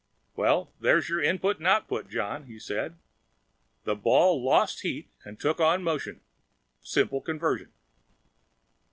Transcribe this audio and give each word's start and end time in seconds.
"Well, 0.35 0.73
there's 0.79 1.09
your 1.09 1.21
input 1.21 1.59
and 1.59 1.67
output, 1.67 2.09
John," 2.09 2.45
he 2.47 2.57
said. 2.57 2.97
"The 3.83 3.93
ball 3.93 4.43
lost 4.43 4.81
heat 4.81 5.11
and 5.23 5.39
took 5.39 5.59
on 5.59 5.83
motion. 5.83 6.21
Simple 6.81 7.21
conversion." 7.21 7.71